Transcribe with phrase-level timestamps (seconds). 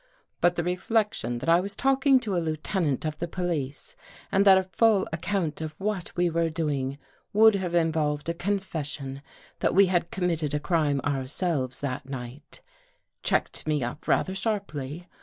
[0.39, 3.95] But the reflection that I was talking to a lieutenant of the police
[4.31, 6.97] and that a full account of what we were doing
[7.33, 9.21] would have involved a con fession
[9.59, 12.61] that we had committed a crime ourselves that night,
[13.21, 15.07] checked me up rather sharply.